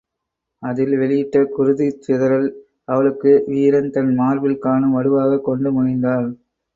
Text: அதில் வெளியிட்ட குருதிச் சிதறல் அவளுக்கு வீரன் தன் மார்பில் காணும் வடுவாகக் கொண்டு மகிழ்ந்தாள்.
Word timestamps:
அதில் 0.63 0.95
வெளியிட்ட 0.97 1.41
குருதிச் 1.51 1.99
சிதறல் 2.01 2.47
அவளுக்கு 2.85 3.31
வீரன் 3.47 3.91
தன் 3.91 4.11
மார்பில் 4.15 4.57
காணும் 4.59 4.95
வடுவாகக் 4.97 5.45
கொண்டு 5.45 5.71
மகிழ்ந்தாள். 5.71 6.27